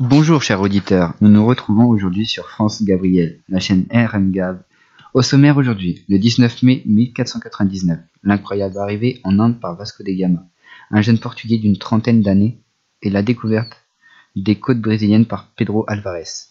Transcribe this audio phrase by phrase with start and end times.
[0.00, 4.62] Bonjour chers auditeurs, nous nous retrouvons aujourd'hui sur France Gabriel, la chaîne RM Gab.
[5.12, 10.46] Au sommaire aujourd'hui, le 19 mai 1499, l'incroyable arrivée en Inde par Vasco de Gama,
[10.90, 12.62] un jeune portugais d'une trentaine d'années,
[13.02, 13.84] et la découverte
[14.36, 16.48] des côtes brésiliennes par Pedro Alvarez.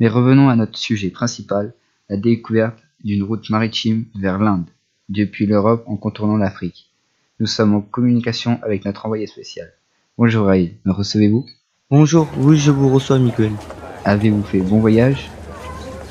[0.00, 1.74] Mais revenons à notre sujet principal,
[2.08, 4.66] la découverte d'une route maritime vers l'Inde,
[5.08, 6.90] depuis l'Europe en contournant l'Afrique.
[7.38, 9.72] Nous sommes en communication avec notre envoyé spécial.
[10.16, 11.46] Bonjour Raïl, me recevez-vous?
[11.90, 13.52] Bonjour, oui, je vous reçois, Miguel.
[14.04, 15.30] Avez-vous fait bon voyage?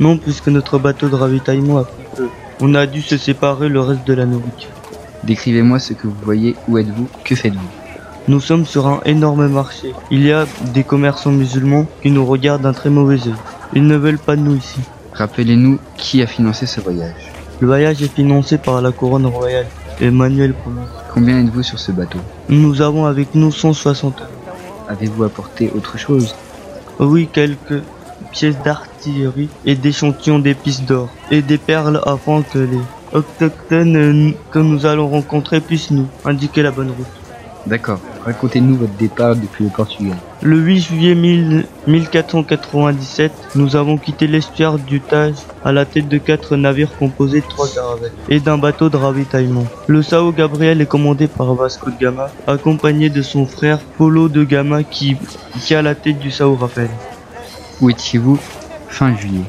[0.00, 2.28] Non, puisque notre bateau de ravitaillement a pris feu.
[2.60, 4.68] On a dû se séparer le reste de la nourriture.
[5.24, 7.70] Décrivez-moi ce que vous voyez, où êtes-vous, que faites-vous?
[8.28, 9.94] Nous sommes sur un énorme marché.
[10.10, 13.34] Il y a des commerçants musulmans qui nous regardent d'un très mauvais œil.
[13.72, 14.80] Ils ne veulent pas de nous ici.
[15.14, 17.32] Rappelez-nous qui a financé ce voyage.
[17.60, 19.68] Le voyage est financé par la couronne royale.
[20.02, 20.82] Emmanuel Ier.
[21.14, 22.18] Combien êtes-vous sur ce bateau?
[22.50, 24.28] Nous avons avec nous 160 euros.
[24.88, 26.34] Avez-vous apporté autre chose?
[26.98, 27.82] Oui, quelques
[28.30, 32.80] pièces d'artillerie et d'échantillons d'épices d'or et des perles afin que les
[33.12, 37.06] autochtones que nous allons rencontrer puissent nous indiquer la bonne route.
[37.66, 40.16] D'accord, racontez-nous votre départ depuis le Portugal.
[40.42, 46.18] Le 8 juillet 1000 1497, nous avons quitté l'estuaire du Tage à la tête de
[46.18, 49.66] quatre navires composés de trois caravelles et d'un bateau de ravitaillement.
[49.86, 54.44] Le Sao Gabriel est commandé par Vasco de Gama, accompagné de son frère Polo de
[54.44, 55.16] Gama qui,
[55.60, 56.90] qui est à la tête du Sao Rafael.
[57.80, 58.38] Où étiez-vous
[58.88, 59.44] fin juillet?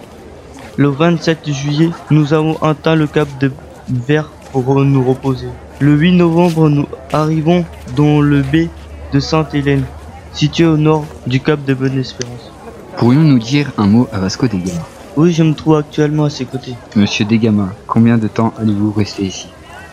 [0.76, 3.52] Le 27 juillet, nous avons atteint le cap de
[3.90, 5.50] Vert pour nous reposer.
[5.84, 7.66] Le 8 novembre, nous arrivons
[7.98, 8.70] dans le baie
[9.12, 9.84] de Sainte-Hélène,
[10.32, 12.54] situé au nord du cap de Bonne-Espérance.
[12.96, 14.80] Pourrions-nous dire un mot à Vasco de Gama?
[15.18, 16.76] Oui, je me trouve actuellement à ses côtés.
[16.96, 19.50] Monsieur de Gama, combien de temps allez-vous rester ici?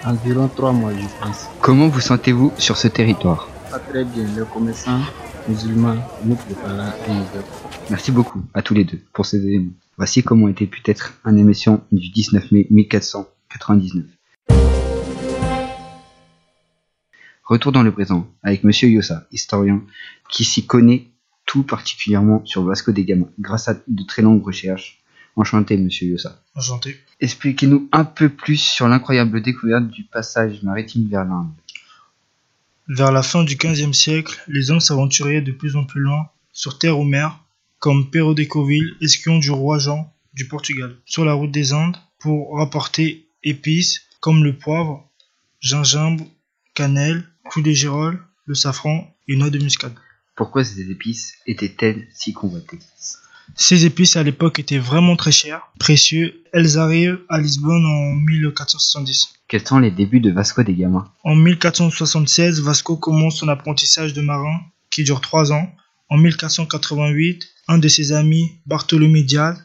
[0.07, 1.49] Environ trois mois, je pense.
[1.61, 3.49] Comment vous sentez-vous sur ce territoire?
[3.73, 4.27] Pas très bien.
[4.37, 5.01] Le commerçant
[5.49, 6.39] musulman nous
[6.69, 6.93] un.
[7.91, 9.73] Merci beaucoup à tous les deux pour ces éléments.
[9.97, 14.05] Voici comment était peut-être une émission du 19 mai 1499.
[17.51, 19.83] Retour dans le présent avec Monsieur Yossa, historien,
[20.31, 21.09] qui s'y connaît
[21.47, 25.01] tout particulièrement sur Vasco de Gama, grâce à de très longues recherches.
[25.35, 26.41] Enchanté, Monsieur Yossa.
[26.55, 26.97] Enchanté.
[27.19, 31.51] Expliquez-nous un peu plus sur l'incroyable découverte du passage maritime vers l'Inde.
[32.87, 36.79] Vers la fin du XVe siècle, les hommes s'aventuraient de plus en plus loin, sur
[36.79, 37.43] terre ou mer,
[37.81, 41.97] comme Pero de Coville, espion du roi Jean du Portugal, sur la route des Indes,
[42.21, 45.11] pour rapporter épices comme le poivre,
[45.61, 46.25] gingembre,
[46.75, 47.25] cannelle,
[47.57, 49.95] de girole, le safran et noix de muscade.
[50.37, 52.79] Pourquoi ces épices étaient-elles si convoitées?
[53.57, 56.43] Ces épices à l'époque étaient vraiment très chères, précieux.
[56.53, 59.35] Elles arrivent à Lisbonne en 1470.
[59.49, 64.21] Quels sont les débuts de Vasco de Gama En 1476, Vasco commence son apprentissage de
[64.21, 65.71] marin qui dure trois ans.
[66.09, 69.57] En 1488, un de ses amis, Bartholomé Diaz,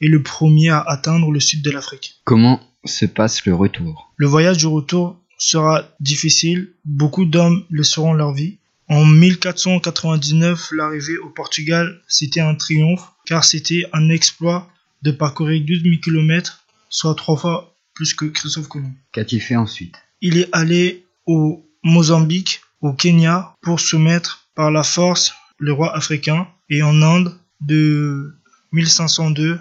[0.00, 2.20] est le premier à atteindre le sud de l'Afrique.
[2.24, 4.12] Comment se passe le retour?
[4.16, 8.58] Le voyage du retour sera difficile, beaucoup d'hommes laisseront leur vie.
[8.88, 14.68] En 1499, l'arrivée au Portugal, c'était un triomphe, car c'était un exploit
[15.02, 18.92] de parcourir 12 000 km, soit trois fois plus que Christophe Colomb.
[19.12, 19.94] Qu'a-t-il fait ensuite?
[20.20, 26.48] Il est allé au Mozambique, au Kenya, pour soumettre par la force le roi africain,
[26.68, 28.34] et en Inde, de
[28.72, 29.58] 1502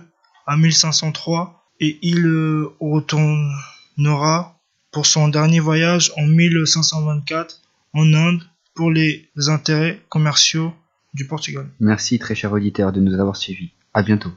[0.48, 4.60] à 1503, et il euh, retournera
[4.94, 7.62] pour son dernier voyage en 1524
[7.94, 8.44] en Inde
[8.76, 10.74] pour les intérêts commerciaux
[11.14, 11.68] du Portugal.
[11.80, 13.72] Merci très cher auditeur de nous avoir suivis.
[13.94, 14.32] À bientôt.